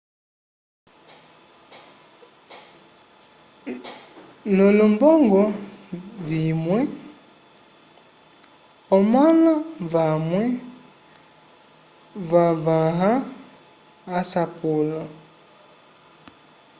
l'olombongo 4.55 5.43
vimwe 6.27 6.79
omãla 8.97 9.53
vamwe 9.91 10.43
vavãha 12.29 13.11
asapulo 14.19 15.01